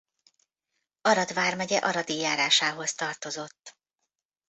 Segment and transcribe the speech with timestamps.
[1.01, 3.77] Arad vármegye Aradi járásához tartozott.